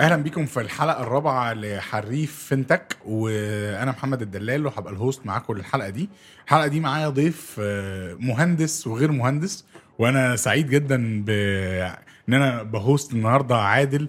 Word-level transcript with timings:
أهلا 0.00 0.16
بيكم 0.16 0.46
في 0.46 0.60
الحلقة 0.60 1.02
الرابعة 1.02 1.52
لحريف 1.54 2.46
fintech 2.48 2.96
وأنا 3.06 3.90
محمد 3.90 4.22
الدلال 4.22 4.66
وهبقى 4.66 4.92
ال 4.92 4.99
host 4.99 5.26
معاكم 5.26 5.54
للحلقة 5.54 5.88
دي. 5.88 6.08
الحلقة 6.44 6.66
دي 6.66 6.80
معايا 6.80 7.08
ضيف 7.08 7.56
آه، 7.60 8.14
مهندس 8.14 8.86
وغير 8.86 9.12
مهندس 9.12 9.64
وأنا 9.98 10.36
سعيد 10.36 10.70
جدا 10.70 11.24
ب 11.26 11.30
إن 12.28 12.34
أنا 12.34 12.62
ب 12.62 12.72
host 12.72 13.12
النهارده 13.12 13.56
عادل 13.56 14.08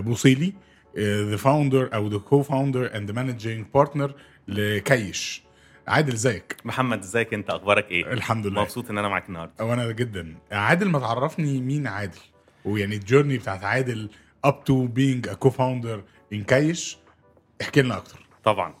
بوصيلي 0.00 0.52
the 0.98 1.36
founder 1.36 1.94
أو 1.94 2.08
the 2.08 2.18
co-founder 2.18 2.96
and 2.96 3.10
managing 3.10 3.66
partner 3.74 4.14
لكايش. 4.48 5.42
عادل 5.88 6.12
إزيك؟ 6.12 6.56
محمد 6.64 6.98
إزيك؟ 6.98 7.34
أنت 7.34 7.50
أخبارك 7.50 7.90
إيه؟ 7.90 8.12
الحمد 8.12 8.46
لله. 8.46 8.62
مبسوط 8.62 8.90
إن 8.90 8.98
أنا 8.98 9.08
معاك 9.08 9.28
النهارده. 9.28 9.64
وأنا 9.64 9.92
جدا. 9.92 10.34
عادل 10.52 10.88
ما 10.88 10.98
تعرفني 10.98 11.60
مين 11.60 11.86
عادل؟ 11.86 12.18
ويعني 12.64 12.96
ال 12.96 13.01
journey 13.01 13.38
بتاعت 13.38 13.64
عادل 13.64 14.10
up 14.46 14.64
to 14.64 14.86
being 14.86 15.28
a 15.28 15.34
co-founder 15.34 16.02
in 16.32 16.42
كايش 16.44 16.98
احكي 17.62 17.82
لنا 17.82 17.96
أكتر. 17.96 18.26
طبعا. 18.44 18.74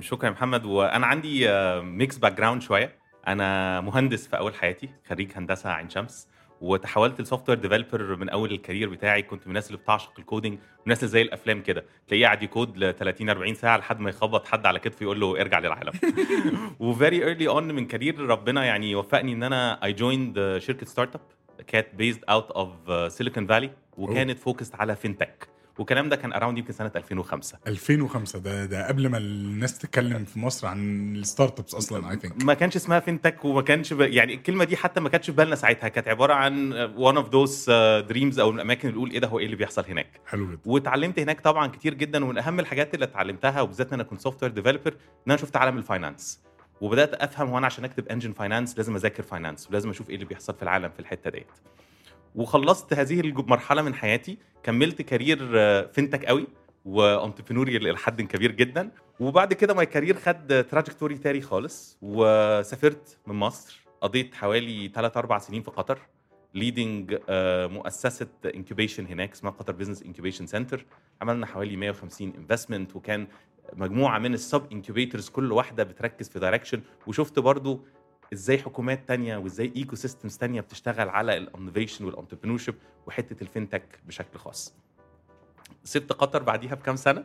شكرا 0.00 0.28
يا 0.28 0.32
محمد. 0.32 0.64
وأنا 0.64 1.06
عندي 1.06 1.48
mixed 1.80 2.18
background 2.18 2.62
شوية. 2.62 2.96
أنا 3.26 3.80
مهندس 3.80 4.26
في 4.26 4.38
أول 4.38 4.54
حياتي 4.54 4.88
خريج 5.08 5.32
هندسة 5.36 5.70
عين 5.70 5.90
شمس. 5.90 6.28
وتحولت 6.60 7.20
ل 7.20 7.48
software 7.48 7.58
developer 7.58 8.16
من 8.16 8.28
أول 8.28 8.52
ال 8.52 8.57
career 8.57 8.88
بتاعي. 8.88 9.22
كنت 9.22 9.42
من 9.42 9.48
الناس 9.48 9.66
اللي 9.66 9.78
بتعشق 9.78 10.12
ال 10.18 10.24
coding 10.24 10.58
والناس 10.80 10.98
اللي 10.98 11.10
زي 11.10 11.22
الأفلام 11.22 11.62
كده. 11.62 11.84
تلاقيه 12.08 12.24
قاعد 12.24 12.42
يكود 12.42 12.78
ل 12.78 12.94
30 12.94 13.30
40 13.30 13.54
ساعة 13.54 13.76
لحد 13.76 14.00
ما 14.00 14.10
يخبط 14.10 14.46
حد 14.46 14.66
على 14.66 14.78
كتفه 14.78 15.04
يقول 15.04 15.20
له 15.20 15.40
ارجع 15.40 15.58
للعالم. 15.58 15.92
و 16.80 16.89
very 16.89 17.24
early 17.24 17.48
on 17.48 17.74
من 17.74 17.86
career 17.86 18.20
ربنا 18.20 18.64
يعني 18.64 18.94
وفقني 18.94 19.32
إن 19.32 19.42
أنا 19.42 19.84
I 19.84 19.92
joined 19.92 20.56
شركة 20.58 20.86
startup 20.86 21.20
كانت 21.66 21.94
based 21.94 22.24
out 22.28 22.50
of 22.50 23.12
سيليكون 23.12 23.46
فالي 23.46 23.70
وكانت 23.98 24.38
focused 24.38 24.74
على 24.74 24.96
fintech 24.96 25.48
والكلام 25.78 26.08
ده 26.08 26.16
كان 26.16 26.32
around 26.32 26.58
يمكن 26.58 26.72
سنة 26.72 26.90
2005 26.96 27.58
2005 27.66 28.38
ده 28.38 28.64
ده 28.64 28.88
قبل 28.88 29.08
ما 29.08 29.18
الناس 29.18 29.78
تتكلم 29.78 30.24
في 30.24 30.38
مصر 30.38 30.66
عن 30.66 31.12
ال 31.16 31.60
startups 31.60 31.74
أصلا 31.74 32.10
I 32.10 32.16
think 32.16 32.44
ما 32.44 32.54
كانش 32.54 32.76
اسمها 32.76 33.00
fintech 33.00 33.44
وما 33.44 33.62
كانش 33.62 33.92
ب... 33.92 34.00
يعني 34.00 34.34
الكلمة 34.34 34.64
دي 34.64 34.76
حتى 34.76 35.00
ما 35.00 35.08
كانتش 35.08 35.26
في 35.30 35.36
بالنا 35.36 35.56
ساعتها. 35.56 35.88
كانت 35.88 36.08
عبارة 36.08 36.34
عن 36.34 36.72
one 36.96 37.16
of 37.16 37.28
those 37.30 37.70
dreams 38.08 38.38
أو 38.38 38.50
الأماكن 38.50 38.88
اللي 38.88 38.98
نقول 38.98 39.10
إيه 39.10 39.18
ده 39.18 39.28
هو 39.28 39.38
إيه 39.38 39.44
اللي 39.44 39.56
بيحصل 39.56 39.84
هناك. 39.88 40.20
حلو 40.26 40.46
جدا. 40.50 40.58
واتعلمت 40.64 41.18
هناك 41.18 41.40
طبعا 41.40 41.66
كتير 41.66 41.94
جدا 41.94 42.24
ومن 42.24 42.38
أهم 42.38 42.60
الحاجات 42.60 42.94
اللي 42.94 43.04
اتعلمتها 43.04 43.60
وبالذات 43.60 43.88
إن 43.88 43.94
أنا 43.94 44.02
كنت 44.02 44.20
software 44.20 44.52
developer 44.52 44.92
إن 44.92 44.96
أنا 45.32 45.36
شفت 45.36 45.56
عالم 45.56 45.78
ال 45.78 45.86
finance 45.86 46.40
وبدأت 46.80 47.14
أفهم 47.14 47.50
وأنا 47.50 47.66
عشان 47.66 47.84
أكتب 47.84 48.08
engine 48.08 48.32
finance 48.32 48.76
لازم 48.76 48.96
أذاكر 48.96 49.22
finance 49.22 49.68
ولازم 49.70 49.90
أشوف 49.90 50.08
إيه 50.10 50.14
اللي 50.14 50.26
بيحصل 50.26 50.54
في 50.54 50.62
العالم 50.62 50.90
في 50.90 51.00
الحتة 51.00 51.30
ديت. 51.30 51.46
وخلصت 52.34 52.92
هذه 52.92 53.20
المرحله 53.20 53.82
من 53.82 53.94
حياتي 53.94 54.38
كملت 54.62 55.02
career 55.02 55.38
fintech 55.88 56.24
قوي 56.24 56.46
و 56.84 56.91
entrepreneurial 56.91 57.88
إلى 57.88 57.96
حد 57.96 58.22
كبير 58.22 58.52
جدا. 58.52 58.90
وبعد 59.20 59.52
كده 59.52 59.74
my 59.74 59.86
career 59.86 60.16
خد 60.16 60.66
trajectory 60.70 61.18
تاني 61.18 61.40
خالص 61.40 61.98
وسافرت 62.02 63.18
من 63.26 63.34
مصر. 63.34 63.80
قضيت 64.00 64.34
حوالي 64.34 64.90
3 64.94 65.18
4 65.18 65.38
سنين 65.38 65.62
في 65.62 65.70
قطر 65.70 65.98
leading 66.54 67.18
مؤسسة 67.72 68.28
incubation 68.54 69.06
هناك 69.06 69.32
اسمها 69.32 69.52
قطر 69.52 69.72
بزنس 69.72 70.02
انكيوبيشن 70.02 70.46
سنتر 70.46 70.86
عملنا 71.22 71.46
حوالي 71.46 71.76
150 71.76 72.32
investment 72.38 72.96
وكان 72.96 73.26
مجموعة 73.72 74.18
من 74.18 74.34
ال 74.34 74.72
sub-incubators 74.72 75.28
كل 75.28 75.52
واحدة 75.52 75.84
بتركز 75.84 76.28
في 76.28 76.38
direction 76.38 76.80
وشفت 77.06 77.38
برضو 77.38 77.84
إزاي 78.32 78.58
حكومات 78.58 79.08
تانية 79.08 79.36
وازاي 79.36 79.72
ecosystems 79.76 80.36
تانية 80.36 80.60
بتشتغل 80.60 81.08
على 81.08 81.36
ال 81.36 81.42
innovation 81.42 82.04
وال 82.04 82.12
entrepreneurship 82.12 82.74
وحتة 83.06 83.46
ال 83.46 83.53
fintech 83.53 84.06
بشكل 84.06 84.38
خاص. 84.38 84.74
سبت 85.84 86.12
قطر 86.12 86.42
بعديها 86.42 86.74
بكام 86.74 86.96
سنة 86.96 87.24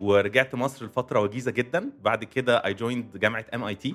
ورجعت 0.00 0.54
مصر 0.54 0.86
لفترة 0.86 1.20
وجيزة 1.20 1.50
جدا 1.50 1.90
بعد 2.02 2.24
كده 2.24 2.64
I 2.64 2.74
joined 2.74 3.16
جامعة 3.16 3.44
MIT 3.54 3.94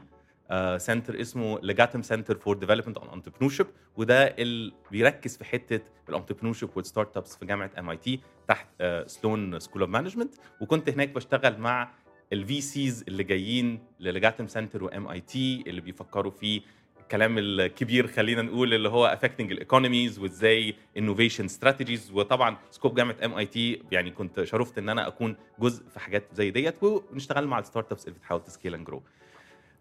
سنتر 0.77 1.21
اسمه 1.21 1.59
Legatum 1.59 2.01
Center 2.01 2.37
for 2.37 2.57
Development 2.57 2.97
and 2.97 3.09
Entrepreneurship 3.09 3.67
وده 3.97 4.23
اللي 4.27 4.73
بيركز 4.91 5.37
في 5.37 5.45
حتة 5.45 5.81
ال 6.09 6.12
entrepreneurship 6.12 6.63
وال 6.63 6.69
startups 6.75 7.35
في 7.37 7.45
جامعة 7.45 7.71
MIT 7.79 8.19
تحت 8.47 8.67
Sloan 9.05 9.59
School 9.59 9.81
of 9.81 9.89
Management 9.91 10.35
وكنت 10.61 10.89
هناك 10.89 11.09
بشتغل 11.09 11.57
مع 11.59 11.91
ال 12.33 12.61
VCs 12.61 13.03
اللي 13.07 13.23
جايين 13.23 13.79
لل 13.99 14.47
Legatum 14.47 14.83
Center 14.83 15.07
و 15.07 15.19
MIT 15.21 15.63
اللي 15.67 15.81
بيفكروا 15.81 16.31
في 16.31 16.61
الكلام 17.01 17.37
الكبير 17.37 18.07
خلينا 18.07 18.41
نقول 18.41 18.73
اللي 18.73 18.89
هو 18.89 19.19
affecting 19.21 19.51
ال 19.51 19.58
economies 19.58 20.19
وإزاي 20.19 20.75
innovation 20.97 21.47
strategies 21.47 22.11
وطبعا 22.11 22.57
scope 22.71 22.95
جامعة 22.95 23.15
MIT 23.25 23.81
يعني 23.91 24.11
كنت 24.11 24.43
شرفت 24.43 24.77
إن 24.77 24.89
أنا 24.89 25.07
أكون 25.07 25.35
جزء 25.59 25.83
في 25.89 25.99
حاجات 25.99 26.23
زي 26.33 26.51
ديت 26.51 26.83
ونشتغل 26.83 27.47
مع 27.47 27.59
ال 27.59 27.91
startups 27.91 28.07
اللي 28.07 28.19
بتحاول 28.19 28.43
ت 28.43 28.48
scale 28.48 28.73
and 28.73 28.85
grow 28.87 29.03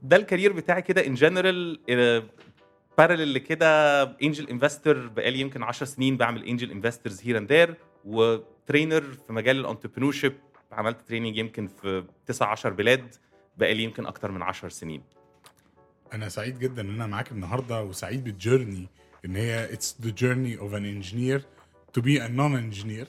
ده 0.02 0.16
ال 0.16 0.21
career 0.21 0.52
بتاعي 0.52 0.82
كده 0.82 1.06
in 1.06 1.14
general 1.14 1.78
parallel 2.98 3.34
لكده 3.34 4.02
angel 4.02 4.48
investor 4.48 5.06
بقالي 5.06 5.40
يمكن 5.40 5.62
10 5.62 5.86
سنين 5.86 6.16
بعمل 6.16 6.44
angel 6.44 6.70
investments 6.70 7.20
here 7.24 7.38
and 7.38 7.52
there 7.52 7.74
و 8.04 8.17
trainer 8.17 9.02
في 9.02 9.32
مجال 9.32 9.60
ال 9.60 9.65
entrepreneurship 9.65 10.32
عملت 10.74 11.08
training 11.08 11.36
يمكن 11.36 11.66
في 11.66 12.04
9 12.26 12.48
10 12.48 12.70
بلاد 12.70 13.14
بقالي 13.58 13.82
يمكن 13.82 14.06
أكتر 14.06 14.30
من 14.32 14.42
10 14.42 14.68
سنين. 14.68 15.02
أنا 16.12 16.28
سعيد 16.28 16.58
جدا 16.58 16.82
إن 16.82 16.90
أنا 16.90 17.06
معاك 17.06 17.32
النهارده 17.32 17.82
وسعيد 17.82 18.24
بال 18.24 18.39
journey 18.39 18.88
إن 19.24 19.36
هي 19.36 19.72
it's 19.72 19.96
the 20.02 20.10
journey 20.10 20.58
of 20.58 20.74
an 20.74 20.84
engineer 20.84 21.44
to 21.92 22.00
be 22.00 22.24
a 22.24 22.28
non-engineer 22.28 23.06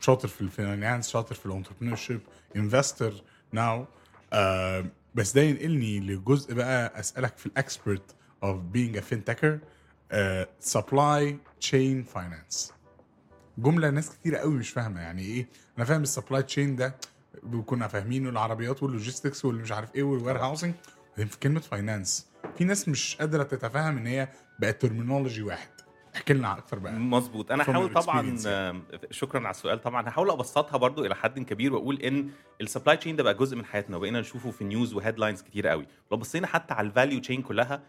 شاطر 0.00 0.28
في 0.28 0.40
ال 0.40 0.49
finance 0.49 1.08
شاطر 1.08 1.34
في 1.34 1.46
ال 1.46 1.96
entrepreneurship 1.96 2.20
investor 2.56 3.12
now 3.52 3.86
بس 5.14 5.32
ده 5.32 5.42
ينقلني 5.42 6.00
لجزء 6.00 6.54
بقى 6.54 7.00
أسألك 7.00 7.38
في 7.38 7.46
ال 7.46 7.56
expert 7.56 8.14
of 8.42 8.56
being 8.60 8.96
a 8.96 9.00
fintecher 9.00 9.58
supply 10.60 11.38
chain 11.60 12.02
finance 12.02 12.72
جملة 13.58 13.90
ناس 13.90 14.10
كتير 14.10 14.36
قوي 14.36 14.54
مش 14.54 14.70
فاهمة. 14.70 15.00
يعني 15.00 15.22
إيه؟ 15.22 15.48
أنا 15.78 15.84
فاهم 15.84 16.02
ال 16.02 16.08
supply 16.08 16.42
chain 16.42 16.76
ده 16.76 16.94
كنا 17.66 17.88
فاهمينه 17.88 18.28
العربيات 18.30 18.82
وال 18.82 18.93
logistics 18.93 19.44
واللي 19.44 19.62
مش 19.62 19.72
عارف 19.72 19.94
إيه 19.94 20.02
وال 20.02 20.38
warehousing 20.38 20.74
في 21.16 21.38
كلمة 21.42 21.60
finance 21.60 22.26
في 22.58 22.64
ناس 22.64 22.88
مش 22.88 23.16
قادرة 23.16 23.42
تتفهم 23.42 23.96
إن 23.98 24.06
هي 24.06 24.28
بقت 24.58 24.82
terminology 24.82 25.42
واحد. 25.42 25.68
احكي 26.16 26.34
لنا 26.34 26.58
أكتر 26.58 26.78
بقى. 26.78 26.92
مظبوط. 26.92 27.52
أنا 27.52 27.62
هحاول 27.62 27.92
طبعا 27.92 28.38
آه، 28.46 28.80
شكرا 29.10 29.40
على 29.40 29.50
السؤال. 29.50 29.82
طبعا 29.82 30.08
هحاول 30.08 30.30
أبسطها 30.30 30.76
برضو 30.76 31.04
إلى 31.04 31.14
حد 31.14 31.38
كبير 31.40 31.74
وأقول 31.74 32.02
إن 32.02 32.30
ال 32.60 32.65
supply 32.65 32.96
chain 32.96 33.16
ده 33.16 33.22
بقى 33.22 33.34
جزء 33.34 33.56
من 33.56 33.64
حياتنا 33.64 33.96
وبقينا 33.96 34.20
نشوفه 34.20 34.50
في 34.50 34.64
news 34.64 34.94
و 34.94 34.99
headlines 34.99 35.42
كتير 35.42 35.68
قوي. 35.68 35.86
لو 36.12 36.16
بصينا 36.18 36.46
حتى 36.46 36.74
على 36.74 36.86
ال 36.88 36.93
value 36.93 37.20
chain 37.20 37.42
كلها 37.42 37.82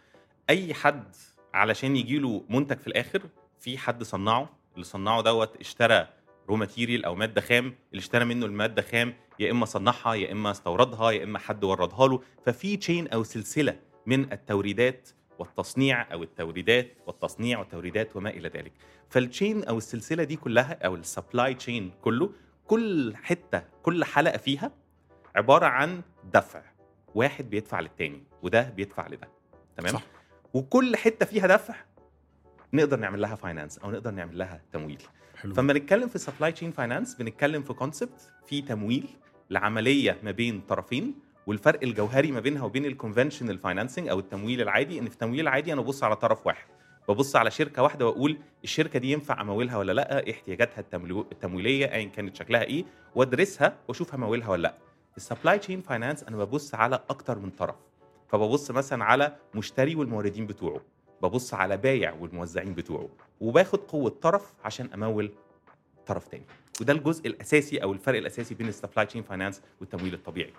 أي 0.49 0.73
حد 0.73 1.15
علشان 1.53 1.95
يجي 1.95 2.19
له 2.19 2.43
منتج 2.49 2.77
في 2.77 2.87
الآخر 2.87 3.21
في 3.59 3.77
حد 3.77 4.03
صنعه 4.03 4.49
اللي 4.77 4.85
صنعه 4.85 5.21
دوت 5.21 5.57
اشترى 5.59 6.07
raw 6.49 6.55
material 6.55 7.05
أو 7.05 7.15
مادة 7.15 7.41
خام 7.41 7.65
اللي 7.65 7.99
اشترى 7.99 8.25
منه 8.25 8.45
المادة 8.45 8.81
خام 8.81 9.13
يا 9.39 9.51
إما 9.51 9.65
صنعها 9.65 10.13
يا 10.13 10.31
إما 10.31 10.51
استوردها 10.51 11.11
يا 11.11 11.23
إما 11.23 11.39
حد 11.39 11.63
وردها 11.63 12.07
له. 12.07 12.21
ففي 12.45 12.77
chain 12.77 13.07
أو 13.07 13.23
سلسلة 13.23 13.79
من 14.05 14.33
التوريدات 14.33 15.09
والتصنيع 15.39 16.13
أو 16.13 16.23
التوريدات 16.23 16.91
والتصنيع 17.07 17.59
والتوريدات 17.59 18.15
وما 18.15 18.29
إلى 18.29 18.49
ذلك. 18.49 18.71
فال 19.09 19.25
chain 19.25 19.63
أو 19.63 19.77
السلسلة 19.77 20.23
دي 20.23 20.35
كلها 20.35 20.79
أو 20.85 20.95
ال 20.95 21.04
supply 21.04 21.53
chain 21.53 21.91
كله 22.01 22.31
كل 22.67 23.13
حتة 23.15 23.63
كل 23.83 24.03
حلقة 24.03 24.37
فيها 24.37 24.71
عبارة 25.35 25.65
عن 25.65 26.01
دفع. 26.33 26.61
واحد 27.15 27.49
بيدفع 27.49 27.79
للتاني 27.79 28.23
وده 28.43 28.69
بيدفع 28.69 29.07
لده. 29.07 29.29
تمام؟ 29.77 29.93
صح. 29.93 30.03
وكل 30.53 30.95
حتة 30.95 31.25
فيها 31.25 31.47
دفع 31.47 31.75
نقدر 32.73 32.99
نعمل 32.99 33.21
لها 33.21 33.35
finance 33.35 33.77
أو 33.77 33.91
نقدر 33.91 34.11
نعمل 34.11 34.37
لها 34.37 34.61
تمويل. 34.71 35.01
حلو. 35.35 35.53
فلما 35.53 35.73
نتكلم 35.73 36.07
في 36.07 36.17
supply 36.17 36.51
chain 36.51 36.71
finance 36.71 37.15
بنتكلم 37.15 37.63
في 37.63 37.73
concept 37.73 38.31
في 38.45 38.61
تمويل 38.61 39.07
لعمليه 39.49 40.17
ما 40.23 40.31
بين 40.31 40.61
طرفين 40.61 41.15
والفرق 41.47 41.79
الجوهري 41.83 42.31
ما 42.31 42.39
بينها 42.39 42.63
وبين 42.63 42.85
ال 42.85 42.91
conventional 42.91 43.57
financing 43.57 44.07
أو 44.07 44.19
التمويل 44.19 44.61
العادي 44.61 44.99
إن 44.99 45.05
في 45.05 45.13
التمويل 45.13 45.39
العادي 45.39 45.73
أنا 45.73 45.81
ببص 45.81 46.03
على 46.03 46.15
طرف 46.15 46.47
واحد. 46.47 46.67
ببص 47.09 47.35
على 47.35 47.51
شركة 47.51 47.83
واحدة 47.83 48.05
وأقول 48.05 48.37
الشركة 48.63 48.99
دي 48.99 49.11
ينفع 49.11 49.41
أمولها 49.41 49.77
ولا 49.77 49.91
لأ؟ 49.91 50.19
إيه 50.19 50.33
احتياجاتها 50.33 50.83
التمويلية 51.31 51.93
ايا 51.93 52.09
كانت 52.09 52.35
شكلها 52.35 52.63
إيه؟ 52.63 52.85
وأدرسها 53.15 53.77
واشوف 53.87 54.13
همولها 54.15 54.49
ولا 54.49 54.61
لأ. 54.61 54.75
ال 55.17 55.23
supply 55.23 55.59
chain 55.59 55.81
finance 55.81 56.23
أنا 56.23 56.37
ببص 56.37 56.75
على 56.75 56.99
أكتر 57.09 57.39
من 57.39 57.49
طرف. 57.49 57.75
فببص 58.27 58.71
مثلا 58.71 59.03
على 59.03 59.35
مشتري 59.55 59.95
والموردين 59.95 60.47
بتوعه. 60.47 60.81
ببص 61.23 61.53
على 61.53 61.77
بايع 61.77 62.13
والموزعين 62.13 62.73
بتوعه 62.73 63.09
وباخد 63.41 63.79
قوة 63.79 64.09
طرف 64.21 64.53
عشان 64.65 64.89
أمول 64.93 65.31
طرف 66.07 66.27
تاني. 66.27 66.43
وده 66.81 66.93
الجزء 66.93 67.27
الأساسي 67.27 67.77
أو 67.83 67.93
الفرق 67.93 68.17
الأساسي 68.17 68.55
بين 68.55 68.67
ال 68.67 68.73
supply 68.73 69.05
chain 69.05 69.23
finance 69.23 69.61
والتمويل 69.81 70.13
الطبيعي. 70.13 70.53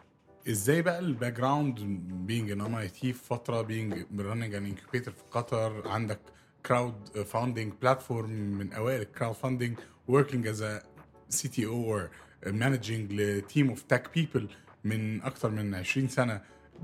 إزاي 0.48 0.82
بقى 0.82 0.98
ال 0.98 1.32
background 1.32 1.80
being 2.26 2.50
in 2.50 2.60
MIT 2.60 3.12
في 3.12 3.24
فترة 3.24 3.62
being 3.62 4.20
running 4.20 4.54
an 4.54 4.64
incubator 4.66 5.12
في 5.12 5.22
قطر 5.30 5.88
عندك 5.88 6.18
crowdfunding 6.66 7.72
platform 7.82 8.30
من 8.30 8.72
أوائل 8.72 9.00
ال 9.00 9.34
crowdfunding 9.34 9.78
as 10.10 10.60
a 10.60 10.84
CTO 11.28 11.66
managing 11.66 13.12
ل 13.12 13.23
team 13.23 13.68
of 13.68 13.82
tech 13.82 14.10
people 14.14 14.48
من 14.84 15.22
أكتر 15.22 15.50
من 15.50 15.74
20 15.74 16.08
سنة 16.08 16.40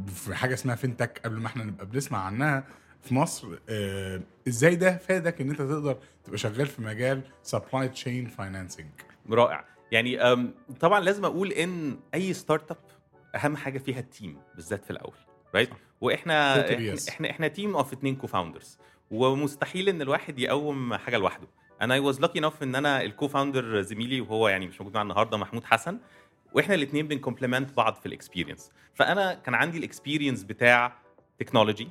في 0.07 0.35
حاجة 0.35 0.55
اسمها 0.55 0.75
fintech 0.75 1.21
قبل 1.25 1.37
ما 1.37 1.47
إحنا 1.47 1.65
نبقى 1.65 1.87
بنسمع 1.87 2.19
عنها. 2.19 2.65
في 3.05 3.15
مصر 3.15 3.49
آه، 3.69 4.21
إزاي 4.49 4.77
ده 4.77 4.97
فادك 4.97 5.41
إن 5.41 5.51
أنت 5.51 5.59
تقدر 5.59 5.99
تبقى 6.25 6.39
شغال 6.39 6.67
في 6.67 6.83
مجال 6.83 7.23
supply 7.43 7.89
chain 7.89 8.27
financing 8.27 8.87
رائع. 9.31 9.65
يعني 9.93 10.19
طبعا 10.81 11.01
لازم 11.01 11.25
أقول 11.25 11.53
إن 11.53 11.99
أي 12.15 12.33
startup 12.33 12.77
أهم 13.35 13.57
حاجة 13.57 13.79
فيها 13.79 13.99
ال 14.01 14.08
team 14.08 14.39
بالذات 14.55 14.85
في 14.85 14.91
الأول 14.91 15.15
right 15.55 15.71
وإحنا 16.01 16.55
totally 16.67 16.71
إحنا. 16.73 16.97
إحنا, 17.09 17.31
إحنا 17.31 17.49
team 17.49 17.77
of 17.77 17.93
اتنين 17.93 18.17
co-founders 18.17 18.79
ومستحيل 19.11 19.89
إن 19.89 20.03
الواحد 20.03 20.39
يقوم 20.39 20.95
حاجة 20.95 21.17
لوحده. 21.19 21.47
أنا 21.81 21.95
I 21.95 22.01
was 22.01 22.21
lucky 22.21 22.39
enough 22.39 22.63
إن 22.63 22.75
أنا 22.75 23.03
ال 23.03 23.29
co-founder 23.29 23.81
زميلي 23.81 24.21
وهو 24.21 24.49
يعني 24.49 24.67
مش 24.67 24.81
موجود 24.81 24.95
معانا 24.95 25.11
النهارده 25.11 25.37
محمود 25.37 25.65
حسن 25.65 25.99
وإحنا 26.53 26.75
الاثنين 26.75 27.09
بن 27.09 27.19
complement 27.19 27.73
بعض 27.77 27.95
في 27.95 28.07
ال 28.07 28.13
experience 28.13 28.71
فأنا 28.95 29.35
كان 29.35 29.55
عندي 29.55 29.79
ال 29.79 29.85
experience 29.85 30.43
بتاع 30.43 30.93
technology 31.39 31.89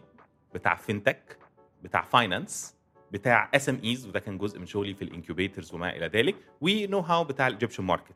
بتاع 0.53 0.75
fintech 0.75 1.37
بتاع 1.83 2.01
finance 2.01 2.75
بتاع 3.11 3.49
SMEs 3.55 4.07
وده 4.07 4.19
كان 4.19 4.37
جزء 4.37 4.59
من 4.59 4.65
شغلي 4.65 4.93
في 4.93 5.01
ال 5.01 5.08
incubators 5.08 5.73
وما 5.73 5.95
إلى 5.95 6.07
ذلك. 6.07 6.35
و 6.61 6.99
know-how 6.99 7.23
بتاع 7.23 7.47
ال 7.47 7.51
Egyptian 7.51 7.83
market 7.83 8.15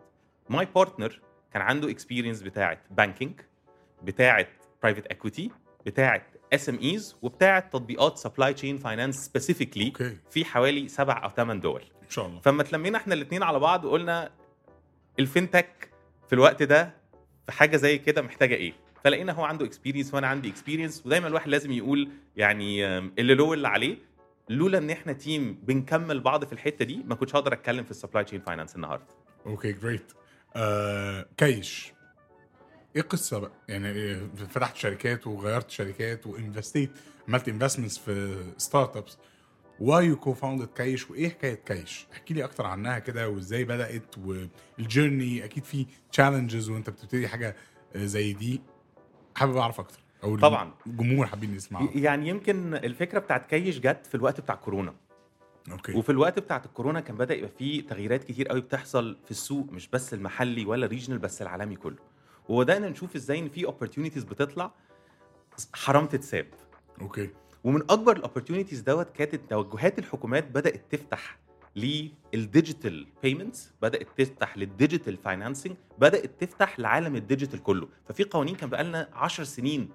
my 0.50 0.68
partner 0.76 1.22
كان 1.54 1.62
عنده 1.62 1.90
experience 1.90 2.42
بتاعه 2.42 2.78
banking 2.92 3.42
بتاعه 4.04 4.48
private 4.84 5.06
equity 5.08 5.52
بتاعه 5.86 6.22
SMEs 6.54 7.16
وبتاعه 7.22 7.60
تطبيقات 7.60 8.18
supply 8.18 8.54
chain 8.54 8.78
finance 8.78 9.16
specifically 9.26 9.94
في 10.30 10.46
حوالي 10.46 10.88
سبع 10.88 11.24
أو 11.24 11.30
ثمان 11.30 11.60
دول. 11.60 11.82
إن 12.04 12.10
شاء 12.10 12.26
الله. 12.26 12.40
فلما 12.40 12.62
اتلمينا 12.62 12.98
إحنا 12.98 13.14
الاثنين 13.14 13.44
على 13.44 13.60
بعض 13.60 13.86
وقلنا 13.86 14.32
ال 15.20 15.28
fintech 15.28 15.90
في 16.28 16.34
الوقت 16.34 16.64
ده 16.64 16.94
في 17.46 17.52
حاجة 17.52 17.78
زي 17.78 17.98
كده 17.98 18.22
محتاجة 18.22 18.56
إيه؟ 18.56 18.74
فلقينا 19.04 19.34
هو 19.34 19.44
عنده 19.44 19.66
experience 19.66 20.14
وأنا 20.14 20.28
عندي 20.28 20.50
اكسبيرينس 20.50 21.06
ودايما 21.06 21.28
الواحد 21.28 21.48
لازم 21.50 21.72
يقول 21.72 22.10
يعني 22.38 22.88
اللي 22.98 23.36
له 23.36 23.54
اللي 23.54 23.68
عليه. 23.68 23.98
لولا 24.50 24.78
إن 24.78 24.90
إحنا 24.90 25.14
team 25.14 25.54
بنكمل 25.64 26.20
بعض 26.20 26.46
في 26.46 26.54
الحتة 26.54 26.86
دي 26.86 27.04
ما 27.06 27.16
كنتش 27.16 27.36
هقدر 27.36 27.54
أتكلم 27.54 27.84
في 27.84 27.92
ال 27.92 27.96
supply 27.96 28.24
chain 28.24 28.42
finance 28.42 28.76
النهارده. 28.76 29.06
okay 29.46 29.72
great 29.72 30.12
آه 30.56 31.26
كيش 31.38 31.94
إيه 32.96 33.02
القصة 33.02 33.40
بقى؟ 33.40 33.52
يعني 33.68 33.90
إيه، 33.92 34.28
فتحت 34.50 34.76
شركات 34.76 35.28
وغيرت 35.28 35.70
شركات 35.70 36.28
و 36.28 36.35
invested 36.35 36.92
عملت 37.28 37.50
investments 37.50 37.98
في 37.98 38.44
startups 38.58 39.18
why 39.80 40.06
you 40.06 40.16
co-founded 40.16 40.68
كيش 40.76 41.10
وإيه 41.10 41.30
حكاية 41.30 41.54
كيش؟ 41.66 42.06
احكي 42.14 42.34
لي 42.34 42.44
أكتر 42.44 42.66
عنها 42.66 43.00
كده 43.00 43.30
وإزاي 43.30 43.64
بدأت 43.64 44.16
وال 44.18 44.46
journey 44.46 45.46
أكيد 45.46 45.64
في 45.64 45.86
challenges 46.12 46.70
وأنت 46.70 46.90
بتبتدي 46.90 47.28
حاجة 47.28 47.56
آه، 47.96 48.06
زي 48.06 48.34
دي. 48.34 48.62
حابب 49.38 49.58
أعرف 49.58 49.80
أكتر. 49.80 50.00
أو 50.24 50.38
طبعاً. 50.40 50.72
الجمهور 50.88 51.28
حابين 51.28 51.56
يسمعوا. 51.56 51.88
يعني 51.96 52.30
يمكن 52.30 52.74
الفكرة 52.74 53.20
بتاعت 53.20 53.50
كيش 53.50 53.80
جت 53.80 54.06
في 54.08 54.16
الوقت 54.16 54.42
بتاع 54.42 54.56
كورونا. 54.56 54.94
okay. 55.72 55.94
وفي 55.94 56.10
الوقت 56.10 56.40
بتاعت 56.40 56.66
الكورونا 56.66 57.00
كان 57.00 57.18
بدأ 57.18 57.34
يبقى 57.36 57.50
فيه 57.60 57.88
تغييرات 57.88 58.24
كتير 58.24 58.48
قوي 58.48 58.62
بتحصل 58.62 59.18
في 59.26 59.32
السوق 59.32 59.72
مش 59.72 59.88
بس 59.88 60.14
المحلي 60.14 60.66
ولا 60.66 60.88
regional 60.88 61.20
بس 61.20 61.42
العالمي 61.42 61.76
كله. 61.76 61.96
وبدأنا 62.50 62.90
نشوف 62.90 63.16
إزاي 63.16 63.40
إن 63.40 63.50
في 63.50 63.66
opportunities 63.66 64.24
بتطلع 64.24 64.72
حرام 65.74 66.06
تتساب. 66.06 66.48
okay. 67.02 67.30
ومن 67.64 67.82
أكبر 67.90 68.16
ال 68.18 68.22
opportunities 68.22 68.82
دوت 68.82 69.10
كانت 69.10 69.36
توجهات 69.50 70.00
الحكومات 70.00 70.48
بدأت 70.48 70.82
تفتح 70.92 71.38
لل 71.78 72.07
digital 72.07 73.08
payments 73.24 73.74
بدأت 73.82 74.08
تفتح 74.18 74.58
لل 74.58 74.71
digital 74.71 75.18
financing 75.18 75.76
بدأت 75.98 76.44
تفتح 76.44 76.80
لعالم 76.80 77.16
ال 77.16 77.22
digital 77.22 77.64
كله. 77.64 77.88
ففي 78.10 78.24
قوانين 78.24 78.56
كان 78.56 78.70
بقالنا 78.70 79.10
10 79.14 79.44
سنين 79.44 79.90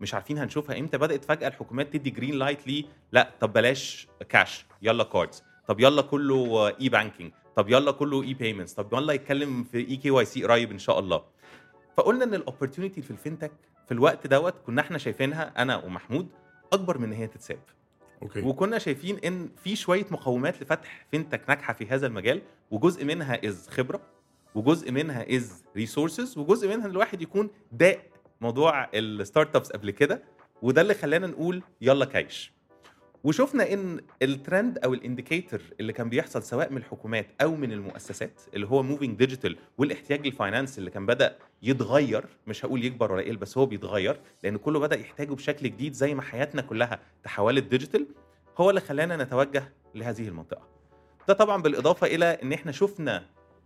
مش 0.00 0.14
عارفين 0.14 0.38
هنشوفها 0.38 0.78
إمتى 0.78 0.98
بدأت 0.98 1.24
فجأة 1.24 1.48
الحكومات 1.48 1.92
تدي 1.92 2.10
green 2.10 2.34
light 2.34 2.66
لي 2.66 2.84
لا 3.12 3.30
طب 3.40 3.52
بلاش 3.52 4.08
كاش 4.28 4.66
يلا 4.82 5.04
cards 5.04 5.42
طب 5.68 5.80
يلا 5.80 6.02
كله 6.02 6.68
e-banking 6.80 7.32
طب 7.56 7.68
يلا 7.68 7.90
كله 7.92 8.22
e-payments 8.22 8.72
طب 8.72 8.92
يلا 8.94 9.12
يتكلم 9.12 9.64
في 9.64 9.78
eKYC 9.88 10.42
قريب 10.44 10.70
إن 10.70 10.78
شاء 10.78 10.98
الله. 10.98 11.22
فقلنا 11.96 12.24
إن 12.24 12.34
ال 12.34 12.40
opportunity 12.40 13.02
في 13.02 13.10
ال 13.10 13.15
fintech 13.15 13.52
في 13.86 13.94
الوقت 13.94 14.26
دوت 14.26 14.54
كنا 14.66 14.80
إحنا 14.80 14.98
شايفينها 14.98 15.52
أنا 15.62 15.76
ومحمود 15.84 16.28
أكبر 16.72 16.98
من 16.98 17.04
إن 17.04 17.12
هي 17.12 17.26
تتساب. 17.26 17.58
okay. 18.22 18.40
وكنا 18.40 18.78
شايفين 18.78 19.18
إن 19.18 19.48
في 19.64 19.76
شوية 19.76 20.06
مقومات 20.10 20.62
لفتح 20.62 21.06
fintech 21.10 21.42
ناجحة 21.48 21.72
في 21.72 21.86
هذا 21.86 22.06
المجال 22.06 22.42
وجزء 22.70 23.04
منها 23.04 23.40
is 23.46 23.68
خبرة 23.68 24.00
وجزء 24.54 24.92
منها 24.92 25.36
is 25.36 25.64
resources 25.76 26.38
وجزء 26.38 26.68
منها 26.68 26.86
إن 26.86 26.90
الواحد 26.90 27.22
يكون 27.22 27.50
داق 27.72 27.98
موضوع 28.40 28.88
ال 28.94 29.56
startups 29.56 29.72
قبل 29.72 29.90
كده 29.90 30.22
وده 30.62 30.80
اللي 30.82 30.94
خلانا 30.94 31.26
نقول 31.26 31.62
يلا 31.80 32.04
كايش. 32.04 32.52
وشفنا 33.26 33.72
إن 33.72 34.00
الترند 34.22 34.78
أو 34.78 34.94
ال 34.94 35.01
indicator 35.01 35.60
اللي 35.80 35.92
كان 35.92 36.08
بيحصل 36.08 36.42
سواء 36.42 36.70
من 36.72 36.76
الحكومات 36.76 37.26
أو 37.42 37.56
من 37.56 37.72
المؤسسات 37.72 38.40
اللي 38.54 38.66
هو 38.66 38.82
moving 38.82 39.18
digital 39.18 39.56
والاحتياج 39.78 40.26
لل 40.26 40.38
finance 40.38 40.78
اللي 40.78 40.90
كان 40.90 41.06
بدأ 41.06 41.36
يتغير 41.62 42.24
مش 42.46 42.64
هقول 42.64 42.84
يكبر 42.84 43.12
ولا 43.12 43.22
يقل 43.22 43.36
بس 43.36 43.58
هو 43.58 43.66
بيتغير 43.66 44.20
لأن 44.42 44.56
كله 44.56 44.78
بدأ 44.80 44.98
يحتاجه 44.98 45.34
بشكل 45.34 45.66
جديد 45.66 45.92
زي 45.92 46.14
ما 46.14 46.22
حياتنا 46.22 46.62
كلها 46.62 46.98
تحولت 47.24 47.64
digital 47.64 48.06
هو 48.58 48.70
اللي 48.70 48.80
خلانا 48.80 49.16
نتوجه 49.16 49.72
لهذه 49.94 50.28
المنطقة. 50.28 50.68
ده 51.28 51.34
طبعا 51.34 51.62
بالإضافة 51.62 52.06
إلى 52.06 52.24
إن 52.24 52.52
إحنا 52.52 52.72
شفنا 52.72 53.24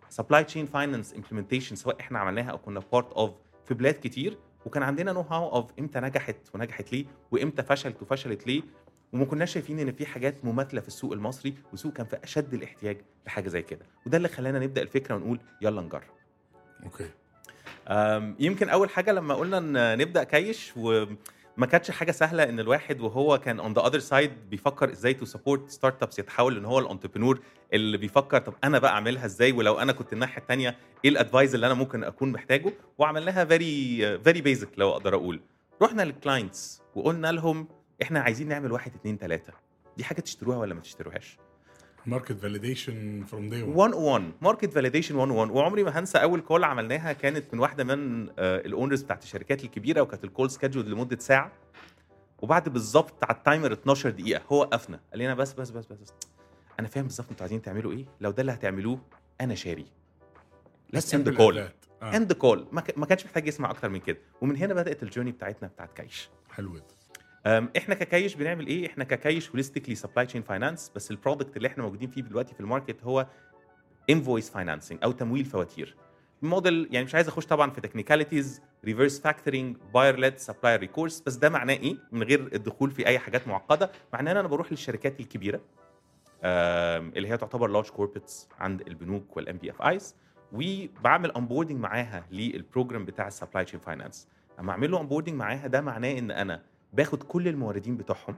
supply 0.09 0.45
chain 0.45 0.67
finance 0.67 1.15
implementation 1.15 1.77
سواء 1.77 2.01
إحنا 2.01 2.19
عملناها 2.19 2.51
أو 2.51 2.59
كنا 2.59 2.83
part 2.93 3.13
of 3.13 3.31
في 3.65 3.75
بلاد 3.75 3.95
كتير 3.95 4.39
وكان 4.67 4.83
عندنا 4.83 5.13
know-how 5.13 5.21
of 5.21 5.71
إمتى 5.79 6.01
نجحت 6.01 6.37
ونجحت 6.55 6.93
ليه 6.93 7.05
وإمتى 7.31 7.63
فشلت 7.63 8.03
وفشلت 8.03 8.47
ليه 8.47 8.63
وما 9.13 9.25
كناش 9.25 9.53
شايفين 9.53 9.79
إن 9.79 9.93
في 9.93 10.07
حاجات 10.07 10.45
مماثلة 10.45 10.81
في 10.81 10.89
السوق 10.89 11.13
المصري 11.13 11.55
والسوق 11.71 11.93
كان 11.93 12.07
في 12.07 12.17
أشد 12.25 12.55
الاحتياج 12.55 12.97
لحاجة 13.27 13.49
زي 13.49 13.63
كده. 13.63 13.87
وده 14.07 14.17
اللي 14.17 14.29
خلانا 14.29 14.59
نبدأ 14.59 14.83
الفكرة 14.83 15.15
ونقول 15.15 15.41
يلا 15.63 15.81
نجرب. 15.83 16.03
okay. 16.85 17.11
يمكن 18.45 18.69
أول 18.69 18.91
حاجة 18.91 19.13
لما 19.13 19.35
قلنا 19.35 19.59
إن 19.59 19.99
نبدأ 19.99 20.25
كايش 20.25 20.73
وما 20.77 21.67
كانتش 21.71 21.91
حاجة 21.91 22.11
سهلة 22.13 22.43
إن 22.43 22.61
الواحد 22.61 23.01
وهو 23.01 23.39
كان 23.39 23.61
on 23.61 23.73
the 23.73 23.87
other 23.87 23.99
side 23.99 24.33
بيفكر 24.51 24.91
إزاي 24.91 25.15
to 25.15 25.25
support 25.25 25.71
startups 25.71 26.19
يتحول 26.19 26.57
إن 26.57 26.65
هو 26.65 26.79
ال 26.79 26.84
entrepreneur 26.84 27.41
اللي 27.73 27.99
بيفكر 27.99 28.39
طب 28.39 28.55
أنا 28.65 28.79
بقى 28.79 28.91
أعملها 28.93 29.25
إزاي؟ 29.27 29.53
ولو 29.53 29.79
أنا 29.79 29.93
كنت 29.93 30.13
الناحية 30.13 30.43
الثانية 30.43 30.77
إيه 31.05 31.11
ال 31.11 31.17
advice 31.17 31.55
اللي 31.55 31.67
أنا 31.67 31.75
ممكن 31.75 32.05
أكون 32.05 32.33
محتاجه؟ 32.33 32.73
وعملناها 32.99 33.45
very 33.45 34.19
very 34.19 34.41
basic 34.41 34.69
لو 34.77 34.91
أقدر 34.91 35.15
أقول. 35.15 35.41
رحنا 35.83 36.03
لل 36.03 36.21
clients 36.21 36.83
وقلنا 36.95 37.33
لهم 37.33 37.69
إحنا 38.03 38.21
عايزين 38.21 38.49
نعمل 38.49 38.73
واحد 38.73 38.95
اتنين 38.95 39.19
تلاتة. 39.19 39.53
دي 39.97 40.05
حاجة 40.05 40.21
تشتروها 40.21 40.59
ولا 40.59 40.75
ما 40.75 40.81
تشتروهاش؟ 40.81 41.39
market 42.07 42.33
validation 42.39 43.25
from 43.25 43.49
day 43.49 43.63
1 43.63 43.95
1 43.95 44.33
market 44.41 44.73
validation 44.73 45.15
1 45.17 45.31
1 45.31 45.51
وعمري 45.51 45.85
ما 45.85 45.99
هنسى 45.99 46.19
أول 46.19 46.41
call 46.41 46.65
عملناها 46.65 47.13
كانت 47.13 47.55
من 47.55 47.61
واحدة 47.61 47.85
من 47.85 48.29
ال 48.39 48.48
owners 48.48 49.03
بتاعت 49.03 49.23
الشركات 49.23 49.65
الكبيرة 49.65 50.01
وكانت 50.01 50.25
ال 50.25 50.30
call 50.30 50.51
scheduled 50.51 50.91
لمدة 50.91 51.19
ساعة. 51.19 51.53
وبعد 52.39 52.69
بالظبط 52.69 53.25
على 53.25 53.37
ال 53.37 53.43
timer 53.43 53.73
12 53.73 54.11
دقيقة 54.11 54.43
هو 54.53 54.61
وقفنا 54.61 55.01
قال 55.11 55.19
لنا 55.21 55.35
بس 55.35 55.53
بس 55.53 55.71
بس 55.71 55.87
بس, 55.87 55.99
بس. 55.99 56.13
أنا 56.81 56.89
فاهم 56.89 57.05
بالظبط 57.05 57.31
أنتوا 57.31 57.43
عايزين 57.43 57.63
تعملوا 57.63 57.93
إيه. 57.93 58.05
لو 58.21 58.31
ده 58.31 58.41
اللي 58.41 58.53
هتعملوه 58.53 59.01
أنا 59.41 59.55
شاري. 59.55 59.87
let's 60.93 61.15
end 61.15 61.29
call 61.29 61.69
end 62.03 62.33
call 62.33 62.67
ما 62.97 63.07
كانش 63.07 63.25
محتاج 63.25 63.47
يسمع 63.49 63.71
أكتر 63.71 63.89
من 63.89 64.01
كده. 64.01 64.19
ومن 64.41 64.57
هنا 64.57 64.75
بدأت 64.75 65.03
ال 65.03 65.07
journey 65.07 65.33
بتاعتنا 65.33 65.69
بتاعت 65.69 65.93
كايش. 65.93 66.29
حلو 66.51 66.77
ده 66.79 66.85
أم، 66.85 66.85
إحنا 67.47 67.95
ككايش 67.95 68.35
بنعمل 68.35 68.67
إيه؟ 68.67 68.87
إحنا 68.87 69.05
ككايش 69.05 69.51
holistically 69.51 69.95
supply 69.95 70.27
chain 70.27 70.43
finance 70.43 70.93
بس 70.95 71.11
ال 71.11 71.17
product 71.17 71.57
اللي 71.57 71.69
إحنا 71.69 71.83
موجودين 71.83 72.11
فيه 72.11 72.23
دلوقتي 72.23 72.55
في 72.55 72.61
ال 72.61 72.67
market 72.67 73.05
هو 73.05 73.27
invoice 74.11 74.51
financing 74.51 74.99
أو 75.05 75.13
تمويل 75.13 75.45
فواتير. 75.45 75.97
موديل 76.43 76.89
يعني 76.91 77.05
مش 77.05 77.15
عايز 77.15 77.29
أخش 77.29 77.47
طبعا 77.47 77.71
في 77.71 77.81
technicalities 77.81 78.63
reverse 78.85 79.21
factoring 79.21 79.77
buyer-led 79.95 80.39
supplier 80.39 80.81
recourse 80.81 81.21
بس 81.21 81.35
ده 81.35 81.49
معناه 81.49 81.75
إيه؟ 81.75 81.97
من 82.13 82.23
غير 82.23 82.49
الدخول 82.55 82.91
في 82.91 83.07
أي 83.07 83.19
حاجات 83.19 83.49
معقدة، 83.49 83.91
معناه 84.13 84.33
إن 84.33 84.37
أنا 84.37 84.49
بروح 84.49 84.73
للشركات 84.73 85.21
الكبيرة 85.21 85.61
اللي 86.45 87.29
هي 87.29 87.37
تعتبر 87.37 87.69
large 87.69 87.89
corporates 87.89 88.49
عند 88.59 88.81
البنوك 88.81 89.37
وال 89.37 89.57
NBFIs 89.59 90.15
وبعمل 90.53 91.31
onboarding 91.33 91.81
معاها 91.81 92.25
لل 92.31 92.47
program 92.47 93.05
بتاع 93.05 93.27
ال 93.27 93.32
supply 93.32 93.65
chain 93.65 93.81
finance. 93.81 94.29
أما 94.61 94.73
أعمل 94.73 94.91
له 94.91 95.01
onboarding 95.01 95.35
معاها 95.35 95.67
ده 95.67 95.81
معناه 95.81 96.19
إن 96.19 96.31
أنا 96.31 96.63
باخد 96.93 97.23
كل 97.23 97.49
الموردين 97.49 97.97
بتوعهم 97.97 98.37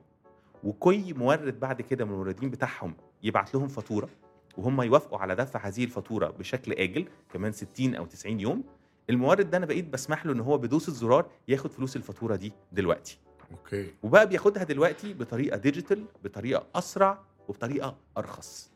وكل 0.64 1.14
مورد 1.18 1.60
بعد 1.60 1.82
كده 1.82 2.04
من 2.04 2.10
الموردين 2.12 2.50
بتاعهم 2.50 2.94
يبعت 3.22 3.54
لهم 3.54 3.68
فاتورة 3.68 4.08
وهم 4.56 4.82
يوافقوا 4.82 5.18
على 5.18 5.34
دفع 5.34 5.66
هذه 5.68 5.84
الفاتورة 5.84 6.28
بشكل 6.30 6.72
آجل 6.72 7.04
كمان 7.32 7.52
60 7.52 7.94
أو 7.94 8.06
90 8.06 8.40
يوم. 8.40 8.64
المورد 9.10 9.50
ده 9.50 9.56
أنا 9.58 9.66
بقيت 9.66 9.88
بسمح 9.88 10.26
له 10.26 10.32
إن 10.32 10.40
هو 10.40 10.58
بدوسه 10.58 10.92
زرار 10.92 11.26
ياخد 11.48 11.72
فلوس 11.72 11.96
الفاتورة 11.96 12.36
دي 12.36 12.52
دلوقتي. 12.72 13.18
okay. 13.52 13.94
وبقى 14.02 14.28
بياخدها 14.28 14.62
دلوقتي 14.64 15.14
بطريقة 15.14 15.56
digital 15.56 16.04
بطريقة 16.24 16.66
أسرع 16.74 17.18
وبطريقة 17.48 17.96
أرخص. 18.18 18.70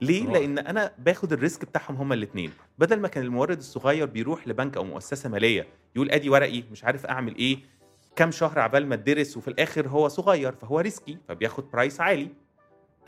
ليه؟ 0.00 0.24
رائع. 0.28 0.38
لأن 0.38 0.58
أنا 0.58 0.92
باخد 0.98 1.32
ال 1.32 1.38
risk 1.38 1.64
بتاعهم 1.64 1.96
هما 1.96 2.14
الاثنين 2.14 2.50
بدل 2.78 3.00
ما 3.00 3.08
كان 3.08 3.24
المورد 3.24 3.58
الصغير 3.58 4.06
بيروح 4.06 4.48
لبنك 4.48 4.76
أو 4.76 4.84
مؤسسة 4.84 5.28
مالية 5.28 5.66
يقول 5.96 6.10
أدي 6.10 6.30
ورقي 6.30 6.64
مش 6.72 6.84
عارف 6.84 7.06
أعمل 7.06 7.36
إيه 7.36 7.58
كام 8.16 8.30
شهر 8.30 8.58
عبال 8.58 8.86
ما 8.86 8.94
اتدرس 8.94 9.36
وفي 9.36 9.48
الآخر 9.48 9.88
هو 9.88 10.08
صغير 10.08 10.52
فهو 10.52 10.80
risky 10.80 11.18
فبياخد 11.28 11.70
price 11.70 12.00
عالي. 12.00 12.28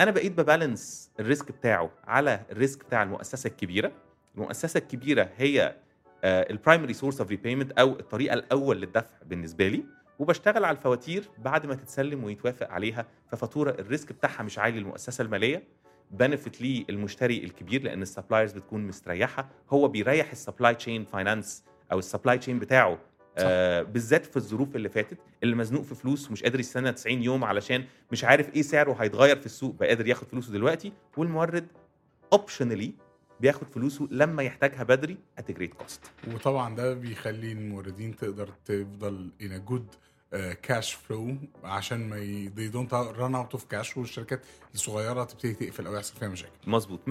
أنا 0.01 0.11
بقيت 0.11 0.33
ب 0.33 0.42
balance 0.42 1.11
ال 1.21 1.27
risk 1.27 1.53
بتاعه 1.53 1.91
على 2.05 2.41
ال 2.51 2.57
risk 2.57 2.85
بتاع 2.85 3.03
المؤسسة 3.03 3.49
الكبيرة. 3.49 3.93
المؤسسة 4.35 4.79
الكبيرة 4.79 5.31
هي 5.37 5.77
ال 6.25 6.33
primary 6.33 6.93
source 6.93 7.21
of 7.21 7.31
repayment 7.31 7.73
أو 7.73 7.93
الطريقة 7.93 8.35
الأول 8.35 8.81
للدفع 8.81 9.17
بالنسبة 9.27 9.69
لي. 9.69 9.85
وبشتغل 10.19 10.65
على 10.65 10.77
الفواتير 10.77 11.25
بعد 11.39 11.67
ما 11.67 11.75
تتسلم 11.75 12.25
ويتوافق 12.25 12.71
عليها 12.71 13.07
ففاتورة 13.33 13.71
ال 13.71 13.79
risk 13.79 14.13
بتاعها 14.13 14.43
مش 14.43 14.59
عالي 14.59 14.81
للمؤسسة 14.81 15.23
المالية. 15.23 15.63
benefit 16.11 16.63
للمشتري 16.63 17.45
الكبير 17.45 17.83
لأن 17.83 18.03
ال 18.03 18.08
suppliers 18.08 18.53
بتكون 18.53 18.87
مستريحة. 18.87 19.49
هو 19.71 19.89
بيريح 19.89 20.31
ال 20.31 20.37
supply 20.37 20.75
chain 20.75 21.05
finance 21.05 21.65
أو 21.93 21.99
ال 21.99 22.04
supply 22.04 22.39
chain 22.39 22.59
بتاعه 22.59 22.99
آه 23.39 23.83
بالذات 23.83 24.27
في 24.27 24.37
الظروف 24.37 24.77
اللي 24.77 24.89
فاتت 24.89 25.19
اللي 25.43 25.57
مزنوق 25.57 25.83
في 25.83 25.95
فلوس 25.95 26.29
ومش 26.29 26.43
قادر 26.43 26.61
يستنى 26.61 26.93
90 26.93 27.23
يوم 27.23 27.45
علشان 27.45 27.85
مش 28.13 28.25
عارف 28.25 28.55
إيه 28.55 28.63
سعره 28.63 28.93
هيتغير 29.01 29.37
في 29.37 29.47
السوق 29.47 29.75
بقى 29.75 29.89
قادر 29.89 30.07
ياخد 30.07 30.27
فلوسه 30.29 30.53
دلوقتي 30.53 30.93
والمورد 31.17 31.67
optionally 32.33 32.93
بياخد 33.41 33.67
فلوسه 33.69 34.09
لما 34.11 34.43
يحتاجها 34.43 34.83
بدري 34.83 35.17
at 35.39 35.51
great 35.51 35.75
cost 35.75 36.01
وطبعا 36.35 36.77
ده 36.77 36.95
بيخلي 36.95 37.53
الموردين 37.53 38.17
تقدر 38.17 38.49
تفضل 38.65 39.31
a 39.41 39.71
good 39.71 39.97
cash 40.63 40.95
flow 40.95 41.37
عشان 41.65 42.09
ما 42.09 42.17
ي... 42.19 42.51
they 42.57 42.73
don't 42.73 42.91
run 43.19 43.35
out 43.35 43.59
of 43.59 43.63
cash 43.63 43.97
والشركات 43.97 44.41
الصغيرة 44.75 45.25
تبتدي 45.25 45.55
تقفل 45.55 45.87
أو 45.87 45.95
يحصل 45.95 46.15
فيها 46.17 46.29
مشاكل. 46.29 46.53
مظبوط 46.67 47.01
100% 47.01 47.03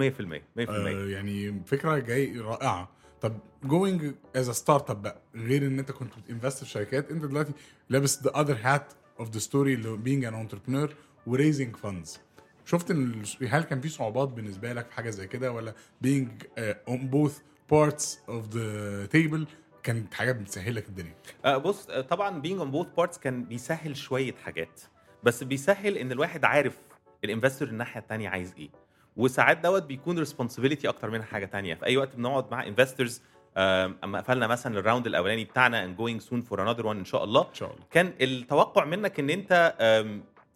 آه 0.68 1.06
يعني 1.06 1.62
فكرة 1.66 1.98
جاي 1.98 2.38
رائعة. 2.40 2.88
طب 3.20 3.38
going 3.64 4.14
as 4.36 4.50
startup 4.50 5.02
بقى 5.02 5.20
غير 5.34 5.66
إن 5.66 5.78
أنت 5.78 5.90
كنت 5.92 6.18
بت 6.18 6.29
invest 6.29 6.64
في 6.64 6.70
شركات 6.70 7.10
أنت 7.10 7.24
دلوقتي 7.24 7.52
لابس 7.88 8.22
the 8.22 8.40
other 8.40 8.58
hat 8.62 8.92
of 9.20 9.30
the 9.30 9.38
story 9.38 9.74
اللي 9.74 9.96
being 9.96 10.24
an 10.24 10.34
entrepreneur 10.34 10.94
و 11.26 11.32
raising 11.32 11.76
funds 11.76 12.20
شفت 12.64 12.90
إن 12.90 13.22
هل 13.48 13.62
كان 13.62 13.80
في 13.80 13.88
صعوبات 13.88 14.28
بالنسبة 14.28 14.72
لك 14.72 14.86
في 14.86 14.92
حاجة 14.92 15.10
زي 15.10 15.26
كده؟ 15.26 15.52
ولا 15.52 15.74
being 16.00 16.42
on 16.58 17.08
both 17.08 17.38
parts 17.70 18.18
of 18.28 18.48
the 18.48 19.06
table 19.06 19.46
كانت 19.82 20.14
حاجات 20.14 20.36
بتسهل 20.36 20.74
لك 20.74 20.88
الدنيا؟ 20.88 21.14
آه، 21.44 21.56
بص 21.56 21.90
آه، 21.90 22.00
طبعا 22.00 22.42
being 22.42 22.60
on 22.60 22.74
both 22.76 23.00
parts 23.00 23.18
كان 23.18 23.44
بيسهل 23.44 23.96
شوية 23.96 24.34
حاجات 24.44 24.80
بس 25.22 25.42
بيسهل 25.42 25.96
إن 25.98 26.12
الواحد 26.12 26.44
عارف 26.44 26.78
ال 27.24 27.29
investor 27.29 27.68
الناحية 27.68 28.00
الثانية 28.00 28.28
عايز 28.28 28.54
إيه. 28.58 28.70
وساعات 29.16 29.58
دوت 29.58 29.82
بيكون 29.82 30.18
responsibility 30.18 30.88
أكتر 30.88 31.10
منها 31.10 31.24
حاجة 31.24 31.44
تانية. 31.44 31.74
في 31.74 31.86
أي 31.86 31.96
وقت 31.96 32.16
بنقعد 32.16 32.50
مع 32.50 32.66
investors 32.66 33.22
أما 33.56 34.20
قفلنا 34.20 34.46
مثلا 34.46 34.78
ال 34.78 34.83
round 34.83 35.06
الأولاني 35.06 35.44
بتاعنا 35.44 35.86
and 35.86 35.98
going 35.98 36.24
soon 36.26 36.42
for 36.50 36.56
another 36.58 36.82
one 36.82 36.86
إن 36.86 37.04
شاء 37.04 37.24
الله. 37.24 37.46
إن 37.62 37.70
كان 37.90 38.12
التوقع 38.20 38.84
منك 38.84 39.20
إن 39.20 39.30
أنت 39.30 39.74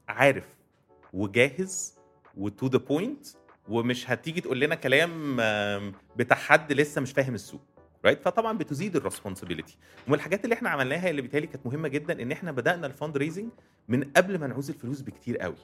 عارف 0.08 0.48
وجاهز 1.12 1.98
و 2.36 2.46
to 2.46 2.66
the 2.66 2.78
point 2.78 3.26
ومش 3.68 4.10
هتيجي 4.10 4.40
تقول 4.40 4.60
لنا 4.60 4.74
كلام 4.74 5.36
بتاع 6.16 6.36
حد 6.36 6.72
لسه 6.72 7.00
مش 7.00 7.12
فاهم 7.12 7.34
السوق 7.34 7.60
right 8.04 8.22
فطبعا 8.22 8.58
بتزيد 8.58 8.96
ال 8.96 9.02
responsibility 9.02 9.76
ومن 10.06 10.14
الحاجات 10.14 10.44
اللي 10.44 10.54
إحنا 10.54 10.70
عملناها 10.70 11.10
اللي 11.10 11.22
بالتالي 11.22 11.46
كانت 11.46 11.66
مهمة 11.66 11.88
جدا 11.88 12.22
إن 12.22 12.32
إحنا 12.32 12.52
بدأنا 12.52 12.86
ال 12.86 13.16
fundraising 13.16 13.48
من 13.88 14.04
قبل 14.16 14.38
ما 14.38 14.46
نعوز 14.46 14.70
الفلوس 14.70 15.00
بكتير 15.00 15.38
قوي. 15.38 15.56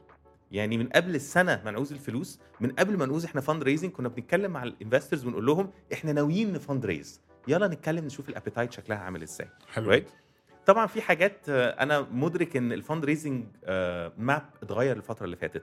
يعني 0.50 0.78
من 0.78 0.88
قبل 0.88 1.14
السنة 1.14 1.62
ما 1.64 1.70
نعوز 1.70 1.92
الفلوس 1.92 2.40
من 2.60 2.70
قبل 2.70 2.96
ما 2.96 3.06
نعوز 3.06 3.24
إحنا 3.24 3.40
fundraising 3.40 3.90
كنا 3.90 4.08
بنتكلم 4.08 4.50
مع 4.50 4.62
ال 4.62 4.69
investors 4.69 5.26
ونقول 5.26 5.46
لهم 5.46 5.70
إحنا 5.92 6.12
ناويين 6.12 6.52
ن 6.52 6.86
fundraise 6.86 7.20
يلا 7.48 7.68
نتكلم 7.68 8.04
نشوف 8.04 8.28
ال 8.28 8.33
appetite 8.33 8.72
شكلها 8.72 8.98
عامل 8.98 9.22
إزاي. 9.22 9.48
حلو 9.68 9.88
right 9.90 10.10
طبعا 10.66 10.86
في 10.86 11.02
حاجات 11.02 11.48
آه، 11.48 11.68
أنا 11.82 12.00
مدرك 12.00 12.56
إن 12.56 12.72
ال 12.72 13.04
fundraising 13.04 13.46
map 14.18 14.42
اتغير 14.62 14.96
الفترة 14.96 15.24
اللي 15.24 15.36
فاتت. 15.36 15.62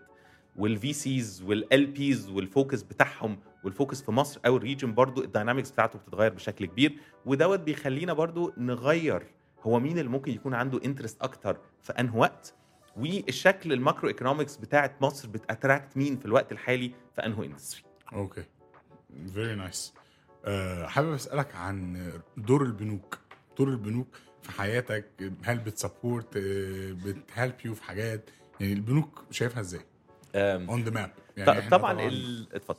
وال 0.58 0.72
VCs 0.72 0.94
وال 0.94 1.42
LPs 1.42 2.30
وال 2.30 2.45
focus 2.45 2.82
بتاعهم 2.84 3.40
وال 3.64 3.75
focus 3.75 4.02
في 4.02 4.12
مصر 4.12 4.40
أو 4.46 4.58
ال 4.58 4.63
region 4.63 4.94
برضو 4.94 5.24
ال 5.24 5.29
dynamics 5.29 5.72
بتاعته 5.72 6.00
بتتغير 6.00 6.34
بشكل 6.34 6.66
كبير. 6.66 7.00
ودوت 7.26 7.60
بيخلينا 7.60 8.14
برضو 8.14 8.54
نغير 8.58 9.24
هو 9.62 9.80
مين 9.80 9.98
اللي 9.98 10.10
ممكن 10.10 10.32
يكون 10.32 10.54
عنده 10.54 10.80
interest 10.86 11.22
أكتر 11.22 11.58
في 11.82 11.94
انه 11.94 12.18
وقت. 12.18 12.54
والشكل 12.98 13.74
ال 13.74 14.10
macroeconomics 14.10 14.58
بتاعت 14.58 15.02
مصر 15.02 15.28
بت 15.28 15.43
attract 15.43 15.98
مين 15.98 16.18
في 16.18 16.26
الوقت 16.26 16.52
الحالي 16.52 16.92
في 17.16 17.26
انه 17.26 17.44
industry 17.44 17.84
okay. 18.14 18.44
very 19.34 19.56
nice 19.56 19.94
حابب 20.86 21.14
أسألك 21.14 21.56
عن 21.56 22.12
دور 22.38 22.64
البنوك. 22.64 23.20
دور 23.58 23.70
البنوك 23.70 24.08
في 24.42 24.52
حياتك 24.52 25.06
هل 25.44 25.58
بت 25.58 25.75
support 25.75 26.38
بت 26.38 26.77
help 26.77 27.56
you 27.66 27.76
في 27.76 27.84
حاجات؟ 27.84 28.30
يعني 28.60 28.74
البنوك 28.74 29.24
شايفها 29.32 29.62
إزاي؟ 29.62 29.82
on 30.36 30.84
the 30.84 30.92
map 30.92 31.12
يعني 31.38 31.70
طبعا 31.70 31.98
اتفضل. 32.54 32.78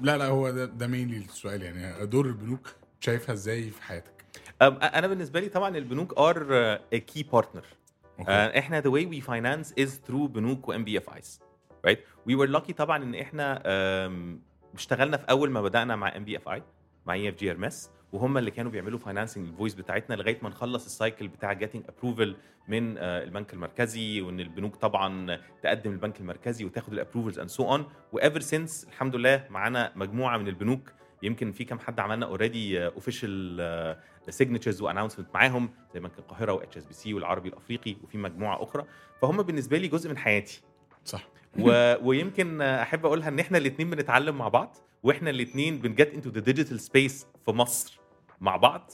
لا 0.00 0.18
لا 0.18 0.26
هو 0.26 0.50
ده, 0.50 0.64
ده 0.64 0.86
mainly 0.86 1.16
السؤال 1.16 1.62
يعني. 1.62 2.06
دور 2.06 2.26
البنوك 2.26 2.74
شايفها 3.00 3.32
إزاي 3.32 3.70
في 3.70 3.82
حياتك؟ 3.82 4.24
أنا 4.62 5.06
بالنسبة 5.06 5.40
لي 5.40 5.48
طبعا 5.48 5.76
البنوك 5.76 6.18
are 6.18 6.76
key 6.98 7.22
partner 7.22 7.64
okay 8.18 8.30
آه، 8.32 8.58
إحنا 8.58 8.80
the 8.80 8.84
way 8.84 9.06
we 9.06 9.26
finance 9.26 9.84
is 9.84 9.90
through 10.08 10.28
بنوك 10.28 10.68
و 10.68 10.74
NBFIs 10.74 11.40
right? 11.86 11.98
We 12.28 12.32
were 12.32 12.58
lucky 12.58 12.72
طبعا 12.72 13.02
إن 13.02 13.14
إحنا 13.14 13.62
اشتغلنا 14.74 15.16
في 15.16 15.24
أول 15.30 15.50
ما 15.50 15.62
بدأنا 15.62 15.96
مع 15.96 16.10
NBFI 16.10 16.60
مع 17.06 17.14
EFG 17.14 17.50
وهم 18.12 18.38
اللي 18.38 18.50
كانوا 18.50 18.70
بيعملوا 18.70 18.98
financing 18.98 19.48
ال 19.48 19.51
invoice 19.51 19.74
بتاعتنا 19.74 20.14
لغاية 20.14 20.38
ما 20.42 20.48
نخلص 20.48 20.84
ال 20.84 20.91
cycle 20.91 21.28
بتاع 21.28 21.52
getting 21.52 21.84
approval 21.88 22.36
من 22.68 22.98
آه، 22.98 23.22
البنك 23.22 23.52
المركزي 23.52 24.20
وإن 24.20 24.40
البنوك 24.40 24.76
طبعا 24.76 25.38
تقدم 25.62 25.92
البنك 25.92 26.20
المركزي 26.20 26.64
وتاخد 26.64 26.92
ال 26.92 26.97
approvals 26.97 27.38
and 27.38 27.48
so 27.48 27.72
on 27.72 27.84
و 28.12 28.18
ever 28.18 28.40
since 28.40 28.86
الحمد 28.88 29.16
لله 29.16 29.46
معانا 29.50 29.92
مجموعة 29.96 30.38
من 30.38 30.48
البنوك 30.48 30.92
يمكن 31.26 31.52
في 31.52 31.64
كام 31.64 31.78
حد 31.78 32.00
عملنا 32.00 32.26
already 32.26 32.86
official 32.86 33.96
signatures 34.28 34.82
و 34.82 34.85
announcement 34.85 35.28
معاهم 35.34 35.70
زي 35.94 36.00
بنك 36.00 36.18
القاهرة 36.18 36.52
و 36.52 36.76
HSBC 36.76 37.14
والعربي 37.14 37.48
الأفريقي 37.48 37.96
وفي 38.04 38.18
مجموعة 38.18 38.62
أخرى. 38.62 38.84
فهم 39.22 39.42
بالنسبة 39.42 39.78
لي 39.78 39.88
جزء 39.88 40.10
من 40.10 40.18
حياتي. 40.18 40.62
صح. 41.04 41.28
و... 41.58 41.94
ويمكن 42.08 42.62
أحب 42.62 43.06
أقولها 43.06 43.28
إن 43.28 43.38
إحنا 43.38 43.58
الاثنين 43.58 43.90
بنتعلم 43.90 44.38
مع 44.38 44.48
بعض 44.48 44.76
وإحنا 45.02 45.30
الاثنين 45.30 45.78
بن 45.78 45.92
get 45.92 46.14
into 46.14 46.30
the 46.30 46.40
digital 46.40 46.80
space 46.80 47.26
في 47.44 47.50
مصر 47.50 48.00
مع 48.40 48.56
بعض. 48.56 48.90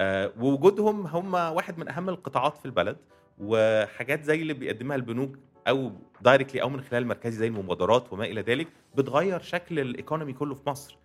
آه، 0.00 0.32
ووجودهم 0.40 1.06
هم 1.06 1.34
واحد 1.34 1.78
من 1.78 1.88
أهم 1.88 2.08
القطاعات 2.08 2.56
في 2.56 2.64
البلد 2.64 2.96
وحاجات 3.38 4.24
زي 4.24 4.42
اللي 4.42 4.54
بيقدمها 4.54 4.96
البنوك 4.96 5.38
أو 5.68 5.92
directly 6.20 6.62
أو 6.62 6.68
من 6.68 6.80
خلال 6.80 7.06
مركزي 7.06 7.38
زي 7.38 7.46
المبادرات 7.46 8.12
وما 8.12 8.24
إلى 8.24 8.40
ذلك 8.40 8.68
بتغير 8.94 9.40
شكل 9.40 9.78
ال 9.78 9.85
economy 9.85 10.32
كله 10.32 10.54
في 10.54 10.70
مصر. 10.70 10.96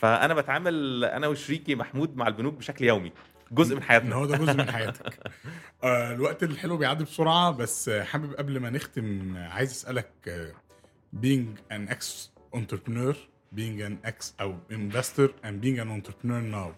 فأنا 0.00 0.34
بتعامل 0.34 1.04
أنا 1.04 1.26
وشريكي 1.26 1.74
محمود 1.74 2.16
مع 2.16 2.28
البنوك 2.28 2.54
بشكل 2.54 2.84
يومي 2.84 3.12
جزء 3.52 3.74
من 3.76 3.82
حياتنا. 3.82 4.14
هو 4.14 4.26
ده 4.26 4.36
جزء 4.36 4.54
من 4.54 4.70
حياتك. 4.76 5.30
آه 5.84 6.12
الوقت 6.14 6.42
الحلو 6.42 6.76
بيعدي 6.76 7.04
بسرعة 7.04 7.50
بس 7.50 7.90
حابب 7.90 8.34
قبل 8.34 8.60
ما 8.60 8.70
نختم 8.70 9.36
عايز 9.36 9.70
أسألك 9.70 10.10
آه، 10.28 10.52
being 11.22 11.72
an 11.72 11.92
ex 11.94 12.04
entrepreneur 12.56 13.14
being 13.56 13.80
an 13.88 14.08
ex 14.10 14.24
أو 14.40 14.56
investor 14.72 15.28
and 15.44 15.60
being 15.64 15.78
an 15.78 15.88
entrepreneur 15.90 16.42
now. 16.54 16.70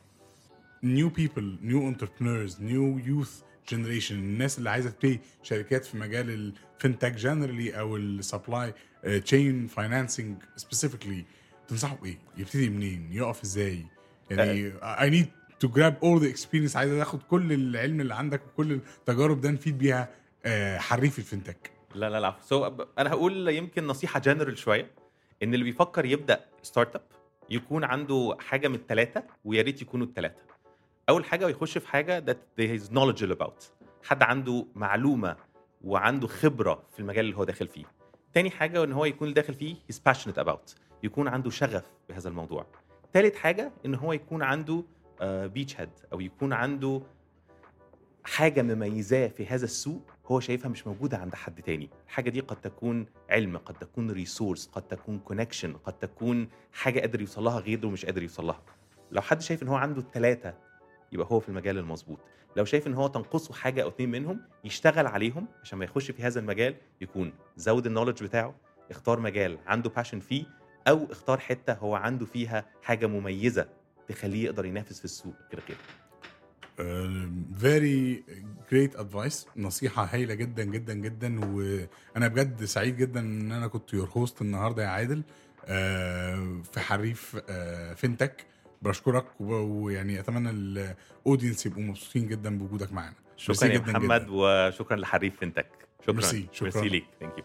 New 0.84 1.10
people 1.10 1.48
new 1.72 1.82
entrepreneurs 1.92 2.52
new 2.60 2.98
youth 3.08 3.42
generation 3.72 4.12
الناس 4.12 4.58
اللي 4.58 4.70
عايزة 4.70 4.90
تبتدي 4.90 5.20
شركات 5.42 5.84
في 5.84 5.96
مجال 5.96 6.52
ال 6.52 6.61
fintech 6.61 7.20
generally 7.22 7.76
أو 7.78 7.96
ال 7.96 8.07
supply 8.07 8.74
chain 9.24 9.66
financing 9.66 10.36
specifically. 10.42 11.22
تنصحوا 11.68 11.96
بايه؟ 11.96 12.18
يبتدي 12.36 12.70
منين؟ 12.70 13.08
يقف 13.12 13.42
إزاي؟ 13.42 13.86
يعني 14.30 14.72
I 14.82 15.10
need 15.10 15.26
to 15.64 15.68
grab 15.68 15.94
all 16.02 16.20
the 16.22 16.32
experience. 16.36 16.76
عايز 16.76 16.92
آخد 16.92 17.22
كل 17.22 17.52
العلم 17.52 18.00
اللي 18.00 18.14
عندك 18.14 18.42
وكل 18.46 18.72
التجارب 18.72 19.40
ده 19.40 19.50
نفيد 19.50 19.78
بيها 19.78 20.08
آه، 20.44 20.78
حريف 20.78 21.20
ال 21.20 21.26
fintech 21.26 21.70
لا 21.94 22.10
لا 22.10 22.20
لا. 22.20 22.34
so 22.42 22.70
so, 22.70 22.72
أنا 22.98 23.10
هقول 23.10 23.48
يمكن 23.48 23.86
نصيحة 23.86 24.20
جنرال 24.20 24.58
شوية. 24.58 24.90
إن 25.42 25.54
اللي 25.54 25.64
بيفكر 25.64 26.04
يبدأ 26.04 26.44
startup 26.62 27.02
يكون 27.50 27.84
عنده 27.84 28.36
حاجة 28.40 28.68
من 28.68 28.74
الثلاثه 28.74 29.22
ويا 29.44 29.62
ريت 29.62 29.82
يكونوا 29.82 30.06
الثلاثه 30.06 30.42
أول 31.08 31.24
حاجة 31.24 31.48
يخش 31.48 31.78
في 31.78 31.88
حاجة 31.88 32.24
that 32.26 32.60
he 32.62 32.80
is 32.80 32.88
knowledgeable 32.90 33.36
about. 33.40 33.64
حد 34.04 34.22
عنده 34.22 34.66
معلومة 34.74 35.36
وعنده 35.84 36.26
خبرة 36.26 36.82
في 36.92 37.00
المجال 37.00 37.24
اللي 37.24 37.36
هو 37.36 37.44
داخل 37.44 37.68
فيه. 37.68 37.84
تاني 38.34 38.50
حاجة 38.50 38.84
إن 38.84 38.92
هو 38.92 39.04
يكون 39.04 39.32
داخل 39.34 39.54
فيه 39.54 39.74
he's 39.92 39.96
passionate 40.12 40.44
about. 40.44 40.87
يكون 41.02 41.28
عنده 41.28 41.50
شغف 41.50 41.84
بهذا 42.08 42.28
الموضوع. 42.28 42.66
تالت 43.12 43.36
حاجة 43.36 43.72
إن 43.86 43.94
هو 43.94 44.12
يكون 44.12 44.42
عنده 44.42 44.84
beachhead 45.22 45.90
أو 46.12 46.20
يكون 46.20 46.52
عنده 46.52 47.02
حاجة 48.24 48.62
مميزاه 48.62 49.28
في 49.28 49.46
هذا 49.46 49.64
السوق 49.64 50.02
هو 50.26 50.40
شايفها 50.40 50.68
مش 50.68 50.86
موجودة 50.86 51.18
عند 51.18 51.34
حد 51.34 51.62
تاني. 51.62 51.90
الحاجة 52.06 52.30
دي 52.30 52.40
قد 52.40 52.60
تكون 52.60 53.06
علم 53.30 53.56
قد 53.56 53.74
تكون 53.74 54.10
resource 54.10 54.66
قد 54.66 54.82
تكون 54.82 55.18
connection 55.18 55.72
قد 55.72 55.92
تكون 55.92 56.48
حاجة 56.72 57.00
قادر 57.00 57.20
يوصل 57.20 57.44
لها 57.44 57.58
غيره 57.58 57.86
مش 57.86 58.04
قادر 58.04 58.22
يوصل 58.22 58.46
لها. 58.46 58.62
لو 59.10 59.20
حد 59.20 59.40
شايف 59.40 59.62
إن 59.62 59.68
هو 59.68 59.76
عنده 59.76 60.00
الثلاثه 60.00 60.54
يبقى 61.12 61.26
هو 61.30 61.40
في 61.40 61.48
المجال 61.48 61.78
المظبوط. 61.78 62.18
لو 62.56 62.64
شايف 62.64 62.86
إن 62.86 62.94
هو 62.94 63.06
تنقصه 63.06 63.54
حاجة 63.54 63.82
أو 63.82 63.88
اتنين 63.88 64.10
منهم 64.10 64.40
يشتغل 64.64 65.06
عليهم 65.06 65.46
عشان 65.62 65.78
ما 65.78 65.84
يخش 65.84 66.10
في 66.10 66.22
هذا 66.22 66.40
المجال 66.40 66.74
يكون 67.00 67.32
زود 67.56 67.86
ال 67.86 67.90
knowledge 67.90 68.22
بتاعه 68.24 68.54
اختار 68.90 69.20
مجال 69.20 69.58
عنده 69.66 69.90
passion 69.90 70.20
فيه 70.20 70.44
أو 70.88 71.06
اختار 71.12 71.38
حتة 71.40 71.72
هو 71.72 71.94
عنده 71.94 72.26
فيها 72.26 72.64
حاجة 72.82 73.06
مميزة 73.06 73.68
تخليه 74.08 74.44
يقدر 74.44 74.64
ينافس 74.66 74.98
في 74.98 75.04
السوق. 75.04 75.34
غير 75.52 75.62
كده. 75.68 75.78
very 77.58 78.24
great 78.72 78.96
advice 78.96 79.46
نصيحة 79.56 80.04
هايلة 80.04 80.34
جدا 80.34 80.64
جدا 80.64 80.94
جدا 80.94 81.44
وأنا 81.44 82.28
بجد 82.28 82.64
سعيد 82.64 82.96
جدا 82.96 83.20
إن 83.20 83.52
أنا 83.52 83.66
كنت 83.66 83.92
your 83.94 84.08
host 84.08 84.42
النهارده 84.42 84.82
يا 84.82 84.88
عادل 84.88 85.22
آه، 85.66 86.62
في 86.72 86.80
حريف 86.80 87.36
آه، 87.48 87.94
fintech 87.94 88.46
بشكرك 88.82 89.26
و- 89.40 89.54
ويعني 89.54 90.20
أتمنى 90.20 90.50
ال 90.50 90.63
audience 90.63 91.66
يبقوا 91.66 91.82
مبسوطين 91.82 92.28
جدا 92.28 92.58
بوجودك 92.58 92.92
معانا. 92.92 93.14
شكرا 93.36 93.68
يا 93.68 93.78
محمد 93.78 94.20
جداً. 94.22 94.26
وشكرا 94.30 94.96
لحريف 94.96 95.36
fintech 95.38 95.66
شكرا. 96.02 96.14
ميرسي، 96.14 96.46
شكراً. 96.52 96.70
ميرسي 96.74 96.88
ليك. 96.88 97.04
thank 97.20 97.38
you 97.38 97.44